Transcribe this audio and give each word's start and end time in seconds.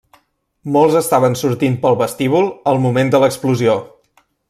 Molts 0.77 0.95
estaven 1.01 1.37
sortint 1.43 1.77
pel 1.85 1.99
vestíbul 2.01 2.51
al 2.73 2.83
moment 2.87 3.15
de 3.17 3.23
l'explosió. 3.25 3.79